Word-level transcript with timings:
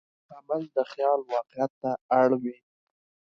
عمل 0.35 0.61
د 0.75 0.77
خیال 0.91 1.19
واقعیت 1.33 1.71
ته 1.81 1.91
اړوي. 2.21 2.55